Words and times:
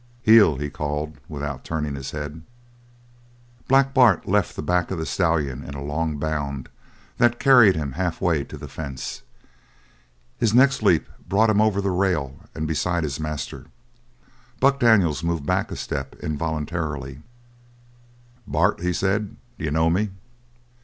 "Heel!" 0.23 0.57
he 0.57 0.71
called, 0.71 1.19
without 1.29 1.63
turning 1.63 1.93
his 1.93 2.09
head. 2.09 2.41
Black 3.67 3.93
Bart 3.93 4.27
left 4.27 4.55
the 4.55 4.63
back 4.63 4.89
of 4.89 4.97
the 4.97 5.05
stallion 5.05 5.63
in 5.63 5.75
a 5.75 5.83
long 5.83 6.17
bound 6.17 6.69
that 7.19 7.39
carried 7.39 7.75
him 7.75 7.91
half 7.91 8.19
way 8.19 8.43
to 8.45 8.57
the 8.57 8.67
fence. 8.67 9.21
His 10.39 10.55
next 10.55 10.81
leap 10.81 11.07
brought 11.29 11.51
him 11.51 11.61
over 11.61 11.81
the 11.81 11.91
rail 11.91 12.39
and 12.55 12.67
beside 12.67 13.03
his 13.03 13.19
master. 13.19 13.67
Buck 14.59 14.79
Daniels 14.79 15.23
moved 15.23 15.45
back 15.45 15.69
a 15.69 15.75
step 15.75 16.15
involuntarily. 16.15 17.21
"Bart," 18.47 18.79
he 18.79 18.93
said, 18.93 19.35
"d'you 19.59 19.69
know 19.69 19.91
me?" 19.91 20.09